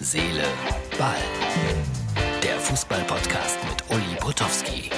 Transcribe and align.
Seele, 0.00 0.44
Ball. 0.96 1.16
Der 2.40 2.56
Fußball-Podcast 2.60 3.58
mit 3.68 3.82
Uli 3.90 4.16
Potowski. 4.20 4.90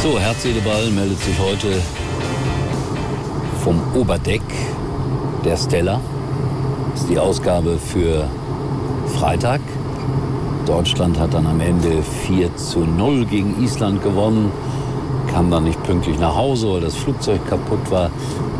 So, 0.00 0.20
Herz, 0.20 0.42
Seele, 0.42 0.60
Ball 0.60 0.90
meldet 0.90 1.18
sich 1.18 1.36
heute 1.40 1.82
vom 3.64 3.80
Oberdeck 3.96 4.42
der 5.44 5.56
Stella. 5.56 6.00
Das 6.92 7.00
ist 7.00 7.10
die 7.10 7.18
Ausgabe 7.18 7.78
für 7.78 8.28
Freitag. 9.18 9.60
Deutschland 10.66 11.18
hat 11.18 11.34
dann 11.34 11.48
am 11.48 11.60
Ende 11.60 12.00
4 12.28 12.56
zu 12.56 12.78
0 12.78 13.26
gegen 13.26 13.60
Island 13.60 14.04
gewonnen 14.04 14.52
kam 15.32 15.50
dann 15.50 15.64
nicht 15.64 15.82
pünktlich 15.82 16.18
nach 16.18 16.36
Hause, 16.36 16.74
weil 16.74 16.80
das 16.82 16.94
Flugzeug 16.94 17.46
kaputt 17.48 17.90
war. 17.90 18.10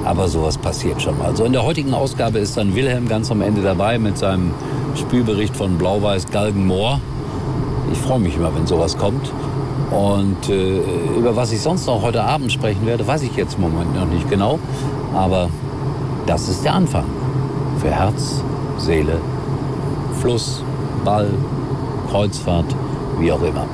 Aber 0.05 0.29
sowas 0.29 0.59
passiert 0.59 1.01
schon 1.01 1.19
mal. 1.19 1.29
Also 1.29 1.45
in 1.45 1.53
der 1.53 1.63
heutigen 1.63 1.95
Ausgabe 1.95 2.39
ist 2.39 2.57
dann 2.57 2.75
Wilhelm 2.75 3.09
ganz 3.09 3.31
am 3.31 3.41
Ende 3.41 3.63
dabei 3.63 3.99
mit 3.99 4.19
seinem 4.19 4.53
Spielbericht 4.97 5.57
von 5.57 5.79
Blau-Weiß 5.79 6.31
Galgenmoor. 6.31 7.01
Ich 7.93 7.99
freue 7.99 8.19
mich 8.19 8.37
immer, 8.37 8.55
wenn 8.55 8.67
sowas 8.67 8.97
kommt. 8.97 9.31
Und 9.91 10.49
äh, 10.49 10.79
über 11.17 11.37
was 11.37 11.53
ich 11.53 11.61
sonst 11.61 11.87
noch 11.87 12.03
heute 12.03 12.25
Abend 12.25 12.51
sprechen 12.51 12.87
werde, 12.87 13.07
weiß 13.07 13.23
ich 13.23 13.37
jetzt 13.37 13.55
im 13.55 13.61
Moment 13.61 13.95
noch 13.95 14.07
nicht 14.07 14.29
genau. 14.31 14.59
Aber 15.15 15.51
das 16.27 16.49
ist 16.49 16.65
der 16.65 16.75
Anfang. 16.75 17.05
Für 17.79 17.91
Herz, 17.91 18.43
Seele, 18.79 19.19
Fluss, 20.21 20.63
Ball, 21.05 21.29
Kreuzfahrt, 22.11 22.75
wie 23.19 23.31
auch 23.31 23.43
immer. 23.43 23.67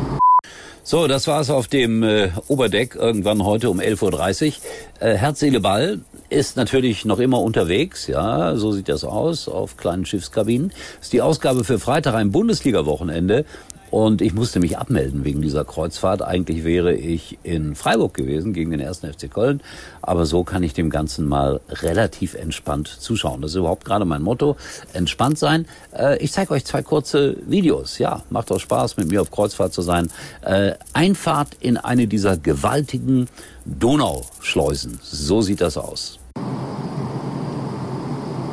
So, 0.82 1.06
das 1.06 1.26
war's 1.26 1.50
auf 1.50 1.68
dem 1.68 2.02
äh, 2.02 2.30
Oberdeck 2.48 2.94
irgendwann 2.94 3.44
heute 3.44 3.68
um 3.68 3.78
11.30 3.78 4.46
Uhr. 4.46 5.06
Äh, 5.06 5.16
Herz, 5.16 5.40
Seele, 5.40 5.60
Ball 5.60 6.00
ist 6.30 6.56
natürlich 6.56 7.04
noch 7.04 7.18
immer 7.18 7.40
unterwegs, 7.40 8.06
ja, 8.06 8.56
so 8.56 8.72
sieht 8.72 8.88
das 8.88 9.04
aus, 9.04 9.48
auf 9.48 9.76
kleinen 9.76 10.04
Schiffskabinen. 10.04 10.72
Ist 11.00 11.12
die 11.12 11.22
Ausgabe 11.22 11.64
für 11.64 11.78
Freitag, 11.78 12.14
ein 12.14 12.32
Bundesliga-Wochenende. 12.32 13.44
Und 13.90 14.20
ich 14.20 14.34
musste 14.34 14.60
mich 14.60 14.78
abmelden 14.78 15.24
wegen 15.24 15.40
dieser 15.40 15.64
Kreuzfahrt. 15.64 16.22
Eigentlich 16.22 16.64
wäre 16.64 16.94
ich 16.94 17.38
in 17.42 17.74
Freiburg 17.74 18.14
gewesen 18.14 18.52
gegen 18.52 18.70
den 18.70 18.80
ersten 18.80 19.10
FC 19.12 19.30
Köln. 19.30 19.60
Aber 20.02 20.26
so 20.26 20.44
kann 20.44 20.62
ich 20.62 20.74
dem 20.74 20.90
Ganzen 20.90 21.26
mal 21.26 21.60
relativ 21.70 22.34
entspannt 22.34 22.88
zuschauen. 22.88 23.40
Das 23.40 23.52
ist 23.52 23.56
überhaupt 23.56 23.84
gerade 23.84 24.04
mein 24.04 24.22
Motto. 24.22 24.56
Entspannt 24.92 25.38
sein. 25.38 25.66
Äh, 25.96 26.18
ich 26.18 26.32
zeige 26.32 26.52
euch 26.52 26.64
zwei 26.64 26.82
kurze 26.82 27.36
Videos. 27.46 27.98
Ja, 27.98 28.22
macht 28.30 28.52
auch 28.52 28.60
Spaß, 28.60 28.96
mit 28.98 29.08
mir 29.08 29.22
auf 29.22 29.30
Kreuzfahrt 29.30 29.72
zu 29.72 29.82
sein. 29.82 30.10
Äh, 30.42 30.72
Einfahrt 30.92 31.56
in 31.60 31.76
eine 31.76 32.06
dieser 32.06 32.36
gewaltigen 32.36 33.28
Donauschleusen. 33.64 34.98
So 35.02 35.40
sieht 35.40 35.60
das 35.60 35.76
aus. 35.76 36.18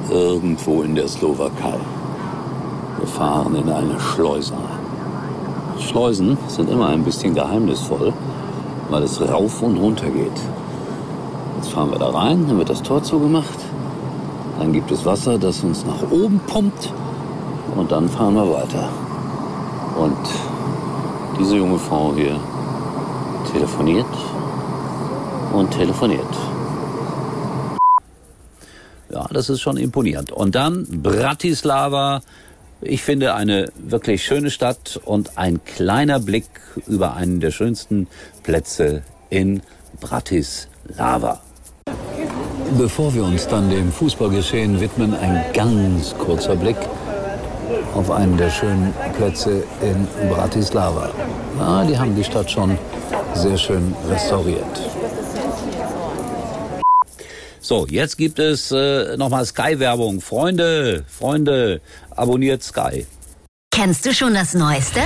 Irgendwo 0.09 0.83
in 0.83 0.95
der 0.95 1.08
Slowakei. 1.08 1.80
Wir 3.00 3.08
fahren 3.08 3.56
in 3.56 3.69
eine 3.69 4.00
Schleuse 4.00 4.53
Schleusen 5.80 6.38
sind 6.48 6.70
immer 6.70 6.88
ein 6.90 7.04
bisschen 7.04 7.36
geheimnisvoll, 7.36 8.14
weil 8.90 9.04
es 9.04 9.22
rauf 9.22 9.62
und 9.62 9.78
runter 9.78 10.09
geht. 10.09 10.31
Jetzt 11.58 11.72
fahren 11.72 11.92
wir 11.92 12.00
da 12.00 12.09
rein, 12.09 12.45
dann 12.48 12.58
wird 12.58 12.70
das 12.70 12.81
Tor 12.81 13.04
zugemacht, 13.04 13.59
dann 14.59 14.73
gibt 14.73 14.92
es 14.92 15.06
Wasser, 15.06 15.38
das 15.38 15.64
uns 15.64 15.86
nach 15.86 16.12
oben 16.12 16.40
pumpt 16.48 16.92
und 17.76 17.92
dann 17.92 18.09
fahren 18.09 18.36
wir 18.36 18.52
weiter. 18.52 18.90
Und 19.98 20.18
diese 21.40 21.58
junge 21.58 21.80
Frau 21.80 22.14
hier 22.16 22.40
telefoniert 23.52 24.06
und 25.53 25.72
telefoniert. 25.72 26.26
Ja, 29.09 29.26
das 29.31 29.50
ist 29.50 29.62
schon 29.62 29.78
imponierend. 29.78 30.31
Und 30.31 30.56
dann 30.56 30.86
Bratislava, 31.02 32.22
ich 32.86 33.03
finde 33.03 33.36
eine 33.36 33.72
wirklich 33.75 34.23
schöne 34.23 34.50
Stadt 34.50 35.00
und 35.03 35.38
ein 35.38 35.64
kleiner 35.64 36.19
Blick 36.19 36.46
über 36.88 37.16
einen 37.16 37.40
der 37.40 37.51
schönsten 37.51 38.07
Plätze 38.44 39.01
in 39.29 39.62
Bratislava. 40.00 41.41
Bevor 42.78 43.13
wir 43.13 43.24
uns 43.24 43.47
dann 43.47 43.69
dem 43.69 43.91
Fußballgeschehen 43.91 44.79
widmen, 44.79 45.13
ein 45.13 45.44
ganz 45.53 46.16
kurzer 46.18 46.56
Blick 46.56 46.78
auf 47.95 48.12
einen 48.12 48.38
der 48.38 48.50
schönen 48.50 48.94
Plätze 49.18 49.63
in 49.81 50.29
Bratislava. 50.29 51.12
Ja, 51.59 51.84
die 51.85 51.97
haben 51.97 52.16
die 52.16 52.24
Stadt 52.24 52.51
schon 52.51 52.78
sehr 53.34 53.57
schön 53.57 53.95
restauriert. 54.09 55.05
So, 57.66 57.88
jetzt 57.90 58.20
gibt 58.20 58.38
es 58.38 58.72
äh, 58.72 59.18
nochmal 59.18 59.44
Sky-Werbung. 59.44 60.22
Freunde, 60.22 61.03
Freunde, 61.08 61.81
abonniert 62.12 62.62
Sky. 62.62 63.08
Kennst 63.72 64.06
du 64.06 64.14
schon 64.14 64.36
das 64.36 64.53
Neueste? 64.53 65.00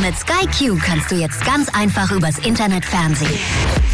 Mit 0.00 0.16
Sky 0.16 0.46
Q 0.46 0.78
kannst 0.82 1.10
du 1.10 1.16
jetzt 1.16 1.44
ganz 1.44 1.68
einfach 1.74 2.10
übers 2.10 2.38
Internet 2.38 2.86
Fernsehen. 2.86 3.38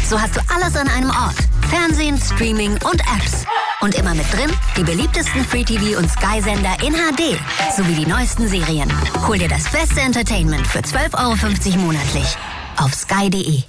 So 0.09 0.17
hast 0.17 0.37
du 0.37 0.39
alles 0.55 0.73
an 0.77 0.87
einem 0.87 1.09
Ort. 1.09 1.35
Fernsehen, 1.69 2.17
Streaming 2.17 2.71
und 2.71 3.01
Apps. 3.01 3.43
Und 3.81 3.93
immer 3.95 4.15
mit 4.15 4.31
drin 4.31 4.49
die 4.77 4.83
beliebtesten 4.83 5.43
Free-TV- 5.43 5.97
und 5.97 6.09
Sky-Sender 6.09 6.77
in 6.81 6.93
HD 6.93 7.37
sowie 7.75 8.05
die 8.05 8.09
neuesten 8.09 8.47
Serien. 8.47 8.89
Hol 9.27 9.37
dir 9.37 9.49
das 9.49 9.69
beste 9.69 9.99
Entertainment 9.99 10.65
für 10.65 10.79
12,50 10.79 11.73
Euro 11.73 11.79
monatlich 11.79 12.37
auf 12.77 12.93
sky.de. 12.93 13.63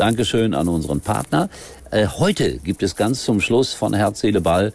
Dankeschön 0.00 0.54
an 0.54 0.66
unseren 0.66 1.00
Partner. 1.00 1.50
Äh, 1.90 2.06
heute 2.06 2.58
gibt 2.58 2.84
es 2.84 2.94
ganz 2.94 3.24
zum 3.24 3.40
Schluss 3.40 3.74
von 3.74 3.94
Herz, 3.94 4.20
Seele, 4.20 4.40
Ball 4.40 4.72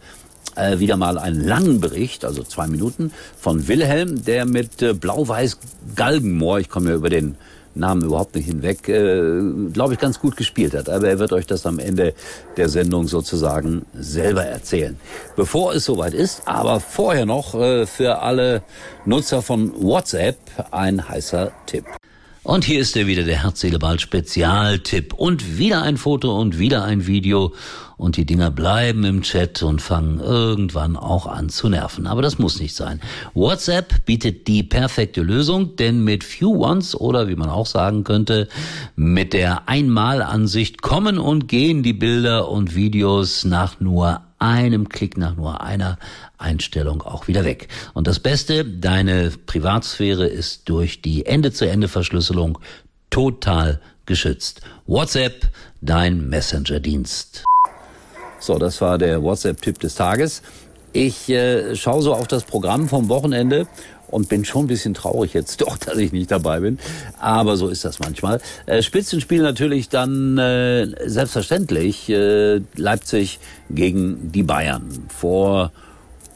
äh, 0.54 0.78
wieder 0.78 0.98
mal 0.98 1.16
einen 1.16 1.40
langen 1.40 1.80
Bericht, 1.80 2.26
also 2.26 2.42
zwei 2.42 2.66
Minuten, 2.66 3.10
von 3.38 3.68
Wilhelm, 3.68 4.24
der 4.24 4.44
mit 4.44 4.82
äh, 4.82 4.92
Blau-Weiß 4.92 5.58
Galgenmoor, 5.94 6.60
ich 6.60 6.68
komme 6.68 6.90
ja 6.90 6.96
über 6.96 7.08
den 7.08 7.36
Namen 7.74 8.02
überhaupt 8.02 8.34
nicht 8.34 8.46
hinweg, 8.46 8.86
äh, 8.88 9.70
glaube 9.72 9.94
ich, 9.94 9.98
ganz 9.98 10.20
gut 10.20 10.36
gespielt 10.36 10.74
hat. 10.74 10.90
Aber 10.90 11.08
er 11.08 11.18
wird 11.18 11.32
euch 11.32 11.46
das 11.46 11.64
am 11.64 11.78
Ende 11.78 12.12
der 12.58 12.68
Sendung 12.68 13.06
sozusagen 13.06 13.86
selber 13.94 14.44
erzählen. 14.44 14.98
Bevor 15.36 15.74
es 15.74 15.86
soweit 15.86 16.12
ist, 16.12 16.42
aber 16.46 16.80
vorher 16.80 17.24
noch 17.24 17.54
äh, 17.54 17.86
für 17.86 18.20
alle 18.20 18.62
Nutzer 19.06 19.40
von 19.40 19.72
WhatsApp 19.82 20.36
ein 20.70 21.08
heißer 21.08 21.52
Tipp. 21.66 21.84
Und 22.46 22.64
hier 22.64 22.78
ist 22.78 22.96
er 22.96 23.08
wieder, 23.08 23.24
der 23.24 23.42
Herz-Seele-Ball 23.42 23.98
Spezialtipp. 23.98 25.14
Und 25.14 25.58
wieder 25.58 25.82
ein 25.82 25.96
Foto 25.96 26.40
und 26.40 26.60
wieder 26.60 26.84
ein 26.84 27.08
Video. 27.08 27.52
Und 27.96 28.16
die 28.16 28.24
Dinger 28.24 28.52
bleiben 28.52 29.02
im 29.02 29.22
Chat 29.22 29.64
und 29.64 29.82
fangen 29.82 30.20
irgendwann 30.20 30.96
auch 30.96 31.26
an 31.26 31.48
zu 31.48 31.68
nerven. 31.68 32.06
Aber 32.06 32.22
das 32.22 32.38
muss 32.38 32.60
nicht 32.60 32.76
sein. 32.76 33.00
WhatsApp 33.34 34.04
bietet 34.04 34.46
die 34.46 34.62
perfekte 34.62 35.22
Lösung, 35.22 35.74
denn 35.74 36.04
mit 36.04 36.22
Few 36.22 36.64
Ones 36.64 36.94
oder 36.94 37.26
wie 37.26 37.34
man 37.34 37.48
auch 37.48 37.66
sagen 37.66 38.04
könnte, 38.04 38.46
mit 38.94 39.32
der 39.32 39.68
Einmalansicht 39.68 40.82
kommen 40.82 41.18
und 41.18 41.48
gehen 41.48 41.82
die 41.82 41.94
Bilder 41.94 42.48
und 42.48 42.76
Videos 42.76 43.44
nach 43.44 43.80
nur 43.80 44.20
einem 44.38 44.88
Klick 44.88 45.16
nach 45.16 45.36
nur 45.36 45.60
einer 45.62 45.98
Einstellung 46.38 47.02
auch 47.02 47.28
wieder 47.28 47.44
weg. 47.44 47.68
Und 47.94 48.06
das 48.06 48.20
Beste, 48.20 48.64
deine 48.64 49.32
Privatsphäre 49.46 50.26
ist 50.26 50.68
durch 50.68 51.02
die 51.02 51.26
Ende-zu-Ende-Verschlüsselung 51.26 52.58
total 53.10 53.80
geschützt. 54.04 54.60
WhatsApp, 54.86 55.48
dein 55.80 56.28
Messenger-Dienst. 56.28 57.44
So, 58.38 58.58
das 58.58 58.80
war 58.80 58.98
der 58.98 59.22
WhatsApp-Tipp 59.22 59.80
des 59.80 59.94
Tages. 59.94 60.42
Ich 60.92 61.28
äh, 61.28 61.74
schaue 61.76 62.02
so 62.02 62.14
auf 62.14 62.26
das 62.26 62.44
Programm 62.44 62.88
vom 62.88 63.08
Wochenende 63.08 63.66
und 64.08 64.28
bin 64.28 64.44
schon 64.44 64.64
ein 64.64 64.68
bisschen 64.68 64.94
traurig 64.94 65.34
jetzt 65.34 65.60
doch, 65.60 65.76
dass 65.78 65.98
ich 65.98 66.12
nicht 66.12 66.30
dabei 66.30 66.60
bin. 66.60 66.78
Aber 67.18 67.56
so 67.56 67.68
ist 67.68 67.84
das 67.84 67.98
manchmal. 67.98 68.40
Äh, 68.66 68.82
Spitzenspiel 68.82 69.42
natürlich 69.42 69.88
dann 69.88 70.38
äh, 70.38 70.86
selbstverständlich 71.08 72.08
äh, 72.08 72.60
Leipzig 72.76 73.38
gegen 73.70 74.32
die 74.32 74.42
Bayern. 74.42 75.06
Vor 75.08 75.72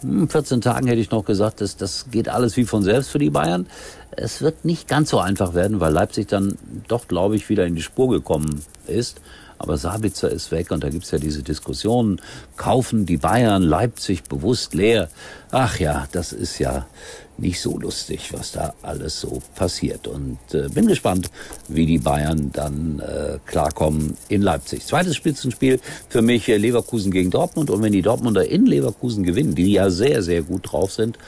14 0.03 0.56
hm, 0.56 0.61
Tagen 0.62 0.87
hätte 0.87 1.00
ich 1.00 1.11
noch 1.11 1.25
gesagt, 1.25 1.61
dass 1.61 1.77
das 1.77 2.06
geht 2.11 2.29
alles 2.29 2.56
wie 2.56 2.65
von 2.65 2.83
selbst 2.83 3.11
für 3.11 3.19
die 3.19 3.31
Bayern. 3.31 3.67
Es 4.12 4.41
wird 4.41 4.65
nicht 4.65 4.89
ganz 4.89 5.11
so 5.11 5.19
einfach 5.19 5.55
werden, 5.55 5.81
weil 5.81 5.93
Leipzig 5.93 6.27
dann 6.29 6.56
doch, 6.89 7.06
glaube 7.06 7.37
ich, 7.37 7.49
wieder 7.49 7.67
in 7.67 7.77
die 7.77 7.83
Spur 7.83 8.11
gekommen 8.11 8.62
ist. 8.87 9.21
Aber 9.61 9.77
Sabitzer 9.77 10.31
ist 10.31 10.51
weg 10.53 10.71
und 10.71 10.83
da 10.83 10.89
gibt's 10.89 11.11
ja 11.11 11.19
diese 11.19 11.43
Diskussionen. 11.43 12.19
Kaufen 12.57 13.05
die 13.05 13.19
Bayern 13.19 13.62
Leipzig 13.62 14.23
bewusst 14.23 14.73
leer? 14.73 15.11
Ach 15.51 15.79
ja, 15.79 16.09
das 16.12 16.33
ist 16.33 16.59
ja 16.59 16.87
nicht 17.37 17.61
so 17.61 17.79
lustig, 17.79 18.33
was 18.33 18.53
da 18.53 18.73
alles 18.81 19.21
so 19.21 19.43
passiert. 19.55 20.07
Und 20.07 20.39
äh, 20.55 20.69
bin 20.71 20.87
gespannt, 20.87 21.31
wie 21.69 21.85
die 21.85 21.99
Bayern 21.99 22.51
dann 22.55 23.01
äh, 23.01 23.39
klarkommen 23.45 24.17
in 24.29 24.41
Leipzig. 24.41 24.87
Zweites 24.87 25.15
Spitzenspiel 25.15 25.79
für 26.09 26.23
mich 26.23 26.49
äh, 26.49 26.56
Leverkusen 26.56 27.13
gegen 27.13 27.31
Dortmund. 27.31 27.69
Und 27.69 27.83
wenn 27.83 27.93
die 27.93 28.03
Dortmunder 28.03 28.49
in 28.49 28.65
Leverkusen 28.65 29.25
gewinnen, 29.25 29.55
die 29.55 29.73
ja 29.73 29.91
sehr, 29.91 30.23
sehr 30.23 30.41
gut 30.41 30.73
drauf 30.73 30.93
sind, 30.93 31.19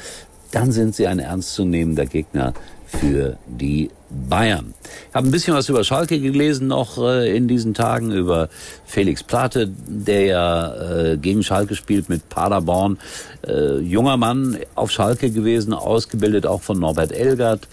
dann 0.52 0.70
sind 0.70 0.94
sie 0.94 1.06
ein 1.06 1.18
ernstzunehmender 1.18 2.06
Gegner 2.06 2.54
für 2.86 3.36
die 3.46 3.90
Bayern. 4.28 4.74
Ich 5.08 5.14
habe 5.14 5.26
ein 5.26 5.30
bisschen 5.30 5.54
was 5.54 5.68
über 5.68 5.82
Schalke 5.82 6.20
gelesen 6.20 6.68
noch 6.68 6.98
äh, 6.98 7.34
in 7.34 7.48
diesen 7.48 7.72
Tagen, 7.72 8.12
über 8.12 8.48
Felix 8.84 9.22
Plate, 9.22 9.70
der 9.86 10.24
ja 10.26 10.74
äh, 10.74 11.16
gegen 11.16 11.42
Schalke 11.42 11.74
spielt 11.74 12.08
mit 12.10 12.28
Paderborn. 12.28 12.98
Äh, 13.46 13.78
junger 13.78 14.18
Mann 14.18 14.58
auf 14.74 14.90
Schalke 14.90 15.30
gewesen, 15.30 15.72
ausgebildet 15.72 16.46
auch 16.46 16.60
von 16.60 16.78
Norbert 16.78 17.12
Elgert 17.12 17.66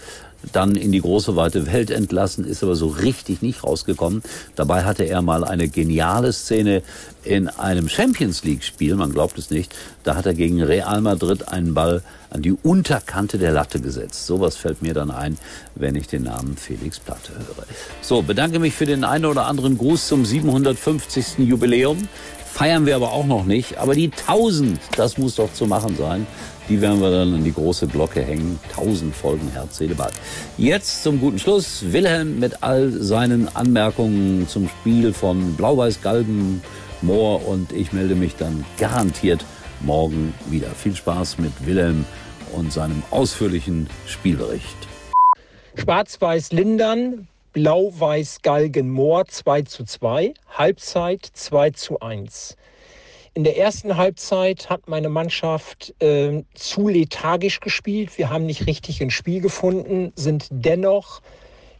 dann 0.52 0.74
in 0.74 0.92
die 0.92 1.00
große 1.00 1.36
weite 1.36 1.66
Welt 1.66 1.90
entlassen, 1.90 2.44
ist 2.44 2.62
aber 2.62 2.76
so 2.76 2.88
richtig 2.88 3.42
nicht 3.42 3.64
rausgekommen. 3.64 4.22
Dabei 4.56 4.84
hatte 4.84 5.04
er 5.04 5.22
mal 5.22 5.44
eine 5.44 5.68
geniale 5.68 6.32
Szene 6.32 6.82
in 7.22 7.48
einem 7.48 7.88
Champions 7.88 8.44
League 8.44 8.64
Spiel, 8.64 8.94
man 8.96 9.12
glaubt 9.12 9.38
es 9.38 9.50
nicht. 9.50 9.74
Da 10.04 10.16
hat 10.16 10.26
er 10.26 10.34
gegen 10.34 10.62
Real 10.62 11.00
Madrid 11.02 11.48
einen 11.48 11.74
Ball 11.74 12.02
an 12.30 12.42
die 12.42 12.52
Unterkante 12.52 13.38
der 13.38 13.52
Latte 13.52 13.80
gesetzt. 13.80 14.26
Sowas 14.26 14.56
fällt 14.56 14.82
mir 14.82 14.94
dann 14.94 15.10
ein, 15.10 15.36
wenn 15.74 15.96
ich 15.96 16.06
den 16.06 16.22
Namen 16.22 16.56
Felix 16.56 16.98
Platte 16.98 17.32
höre. 17.32 17.66
So, 18.00 18.22
bedanke 18.22 18.58
mich 18.58 18.74
für 18.74 18.86
den 18.86 19.04
einen 19.04 19.26
oder 19.26 19.46
anderen 19.46 19.76
Gruß 19.76 20.06
zum 20.06 20.24
750. 20.24 21.38
Jubiläum. 21.38 22.08
Feiern 22.52 22.86
wir 22.86 22.96
aber 22.96 23.12
auch 23.12 23.26
noch 23.26 23.44
nicht. 23.44 23.78
Aber 23.78 23.94
die 23.94 24.10
1000, 24.10 24.80
das 24.96 25.18
muss 25.18 25.36
doch 25.36 25.52
zu 25.52 25.66
machen 25.66 25.96
sein. 25.96 26.26
Die 26.70 26.80
werden 26.80 27.00
wir 27.00 27.10
dann 27.10 27.34
an 27.34 27.42
die 27.42 27.52
große 27.52 27.88
Glocke 27.88 28.22
hängen. 28.22 28.60
1000 28.68 29.12
Folgen 29.12 29.50
Herz, 29.50 29.78
Seele, 29.78 29.96
Ball. 29.96 30.12
Jetzt 30.56 31.02
zum 31.02 31.18
guten 31.18 31.40
Schluss. 31.40 31.92
Wilhelm 31.92 32.38
mit 32.38 32.62
all 32.62 32.92
seinen 32.92 33.48
Anmerkungen 33.56 34.46
zum 34.46 34.68
Spiel 34.68 35.12
von 35.12 35.56
Blau-Weiß 35.56 36.00
Galgen, 36.00 36.62
Moor 37.02 37.44
und 37.48 37.72
ich 37.72 37.92
melde 37.92 38.14
mich 38.14 38.36
dann 38.36 38.64
garantiert 38.78 39.44
morgen 39.80 40.32
wieder. 40.48 40.68
Viel 40.68 40.94
Spaß 40.94 41.38
mit 41.38 41.50
Wilhelm 41.66 42.04
und 42.52 42.72
seinem 42.72 43.02
ausführlichen 43.10 43.88
Spielbericht. 44.06 44.76
Schwarz-Weiß 45.74 46.52
Lindern, 46.52 47.26
Blau-Weiß 47.52 48.42
Galgen 48.42 48.90
Moor 48.90 49.26
2 49.26 49.62
zu 49.62 49.82
2, 49.82 50.34
Halbzeit 50.56 51.28
2 51.32 51.70
zu 51.70 51.98
1. 51.98 52.56
In 53.32 53.44
der 53.44 53.56
ersten 53.56 53.96
Halbzeit 53.96 54.68
hat 54.70 54.88
meine 54.88 55.08
Mannschaft 55.08 55.94
äh, 56.02 56.42
zu 56.54 56.88
lethargisch 56.88 57.60
gespielt. 57.60 58.18
Wir 58.18 58.28
haben 58.28 58.44
nicht 58.44 58.66
richtig 58.66 59.00
ins 59.00 59.12
Spiel 59.12 59.40
gefunden, 59.40 60.12
sind 60.16 60.48
dennoch 60.50 61.20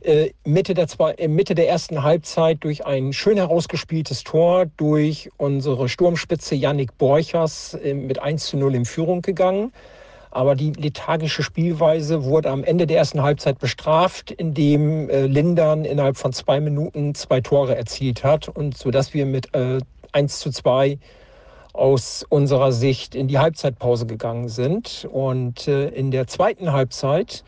äh, 0.02 0.30
Mitte, 0.44 0.74
der 0.74 0.86
zwei, 0.86 1.12
äh, 1.14 1.26
Mitte 1.26 1.56
der 1.56 1.68
ersten 1.68 2.04
Halbzeit 2.04 2.58
durch 2.60 2.86
ein 2.86 3.12
schön 3.12 3.36
herausgespieltes 3.36 4.22
Tor 4.22 4.66
durch 4.76 5.28
unsere 5.38 5.88
Sturmspitze 5.88 6.54
Yannick 6.54 6.96
Borchers 6.98 7.74
äh, 7.74 7.94
mit 7.94 8.20
1 8.20 8.46
zu 8.46 8.56
0 8.56 8.76
in 8.76 8.84
Führung 8.84 9.20
gegangen. 9.20 9.72
Aber 10.30 10.54
die 10.54 10.70
lethargische 10.70 11.42
Spielweise 11.42 12.22
wurde 12.22 12.50
am 12.50 12.62
Ende 12.62 12.86
der 12.86 12.98
ersten 12.98 13.22
Halbzeit 13.22 13.58
bestraft, 13.58 14.30
indem 14.30 15.10
äh, 15.10 15.26
Lindern 15.26 15.84
innerhalb 15.84 16.16
von 16.16 16.32
zwei 16.32 16.60
Minuten 16.60 17.16
zwei 17.16 17.40
Tore 17.40 17.74
erzielt 17.74 18.22
hat 18.22 18.48
und 18.48 18.78
so 18.78 18.92
dass 18.92 19.14
wir 19.14 19.26
mit 19.26 19.52
äh, 19.52 19.80
1 20.12 20.38
zu 20.38 20.50
2 20.50 20.96
aus 21.72 22.24
unserer 22.28 22.72
Sicht 22.72 23.14
in 23.14 23.28
die 23.28 23.38
Halbzeitpause 23.38 24.06
gegangen 24.06 24.48
sind. 24.48 25.08
Und 25.10 25.68
äh, 25.68 25.88
in 25.88 26.10
der 26.10 26.26
zweiten 26.26 26.72
Halbzeit 26.72 27.44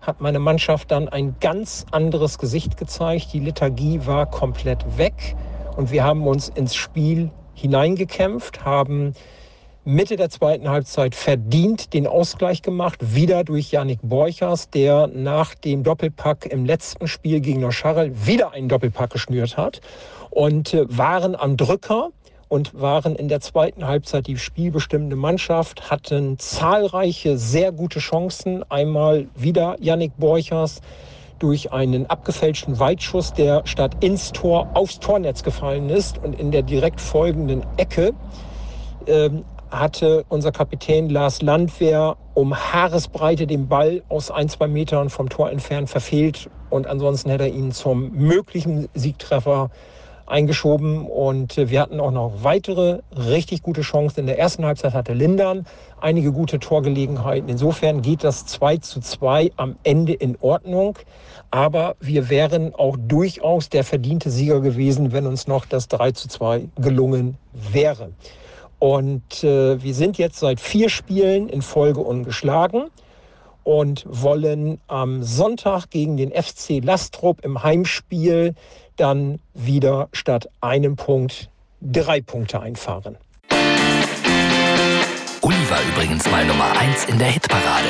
hat 0.00 0.20
meine 0.20 0.38
Mannschaft 0.38 0.90
dann 0.90 1.08
ein 1.08 1.36
ganz 1.40 1.86
anderes 1.90 2.38
Gesicht 2.38 2.76
gezeigt. 2.76 3.32
Die 3.32 3.40
Lethargie 3.40 4.00
war 4.04 4.26
komplett 4.26 4.98
weg 4.98 5.34
und 5.76 5.90
wir 5.90 6.04
haben 6.04 6.26
uns 6.26 6.48
ins 6.50 6.74
Spiel 6.74 7.30
hineingekämpft, 7.54 8.64
haben 8.64 9.14
Mitte 9.86 10.16
der 10.16 10.30
zweiten 10.30 10.68
Halbzeit 10.70 11.14
verdient 11.14 11.92
den 11.92 12.06
Ausgleich 12.06 12.62
gemacht, 12.62 13.14
wieder 13.14 13.44
durch 13.44 13.70
Yannick 13.70 13.98
Borchers, 14.02 14.70
der 14.70 15.08
nach 15.08 15.54
dem 15.54 15.82
Doppelpack 15.82 16.46
im 16.46 16.64
letzten 16.64 17.06
Spiel 17.06 17.40
gegen 17.40 17.60
Noscharel 17.60 18.10
wieder 18.26 18.52
einen 18.52 18.70
Doppelpack 18.70 19.10
geschnürt 19.10 19.58
hat 19.58 19.82
und 20.30 20.72
äh, 20.72 20.86
waren 20.88 21.36
am 21.36 21.58
Drücker 21.58 22.10
und 22.48 22.74
waren 22.74 23.16
in 23.16 23.28
der 23.28 23.40
zweiten 23.40 23.86
Halbzeit 23.86 24.26
die 24.26 24.38
spielbestimmende 24.38 25.16
Mannschaft, 25.16 25.90
hatten 25.90 26.38
zahlreiche 26.38 27.38
sehr 27.38 27.72
gute 27.72 27.98
Chancen. 28.00 28.64
Einmal 28.70 29.28
wieder 29.34 29.76
Yannick 29.80 30.12
Borchers 30.16 30.80
durch 31.38 31.72
einen 31.72 32.06
abgefälschten 32.06 32.78
Weitschuss, 32.78 33.32
der 33.32 33.62
statt 33.64 33.96
ins 34.00 34.32
Tor 34.32 34.68
aufs 34.72 35.00
Tornetz 35.00 35.42
gefallen 35.42 35.90
ist 35.90 36.18
und 36.18 36.34
in 36.34 36.50
der 36.52 36.62
direkt 36.62 37.00
folgenden 37.00 37.64
Ecke 37.76 38.12
ähm, 39.06 39.44
hatte 39.70 40.24
unser 40.28 40.52
Kapitän 40.52 41.08
Lars 41.10 41.42
Landwehr 41.42 42.16
um 42.34 42.56
Haaresbreite 42.56 43.46
den 43.46 43.68
Ball 43.68 44.04
aus 44.08 44.30
ein, 44.30 44.48
zwei 44.48 44.68
Metern 44.68 45.10
vom 45.10 45.28
Tor 45.28 45.50
entfernt 45.50 45.90
verfehlt 45.90 46.50
und 46.68 46.86
ansonsten 46.86 47.30
hätte 47.30 47.44
er 47.44 47.52
ihn 47.52 47.72
zum 47.72 48.10
möglichen 48.12 48.88
Siegtreffer 48.94 49.70
eingeschoben 50.26 51.06
und 51.06 51.56
wir 51.56 51.80
hatten 51.80 52.00
auch 52.00 52.10
noch 52.10 52.42
weitere 52.42 53.00
richtig 53.16 53.62
gute 53.62 53.82
Chancen. 53.82 54.20
In 54.20 54.26
der 54.26 54.38
ersten 54.38 54.64
Halbzeit 54.64 54.94
hatte 54.94 55.12
Lindern 55.12 55.66
einige 56.00 56.32
gute 56.32 56.58
Torgelegenheiten. 56.58 57.48
Insofern 57.48 58.02
geht 58.02 58.24
das 58.24 58.46
2 58.46 58.78
zu 58.78 59.00
2 59.00 59.52
am 59.56 59.76
Ende 59.82 60.12
in 60.12 60.36
Ordnung. 60.40 60.98
Aber 61.50 61.96
wir 62.00 62.28
wären 62.30 62.74
auch 62.74 62.96
durchaus 62.98 63.68
der 63.68 63.84
verdiente 63.84 64.30
Sieger 64.30 64.60
gewesen, 64.60 65.12
wenn 65.12 65.26
uns 65.26 65.46
noch 65.46 65.66
das 65.66 65.88
3 65.88 66.12
zu 66.12 66.28
2 66.28 66.68
gelungen 66.76 67.36
wäre. 67.52 68.10
Und 68.78 69.44
äh, 69.44 69.82
wir 69.82 69.94
sind 69.94 70.18
jetzt 70.18 70.40
seit 70.40 70.60
vier 70.60 70.88
Spielen 70.88 71.48
in 71.48 71.62
Folge 71.62 72.00
ungeschlagen 72.00 72.90
und 73.64 74.04
wollen 74.06 74.78
am 74.86 75.22
Sonntag 75.22 75.90
gegen 75.90 76.16
den 76.16 76.30
FC 76.30 76.82
Lastrup 76.82 77.44
im 77.44 77.62
Heimspiel 77.62 78.54
dann 78.96 79.40
wieder 79.54 80.08
statt 80.12 80.48
einem 80.60 80.96
Punkt 80.96 81.50
drei 81.80 82.20
Punkte 82.20 82.60
einfahren. 82.60 83.16
Uli 85.42 85.70
war 85.70 85.80
übrigens 85.92 86.30
mal 86.30 86.44
Nummer 86.46 86.70
eins 86.78 87.04
in 87.06 87.18
der 87.18 87.28
Hitparade. 87.28 87.88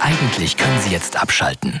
Eigentlich 0.00 0.56
können 0.56 0.80
Sie 0.80 0.90
jetzt 0.90 1.20
abschalten. 1.20 1.80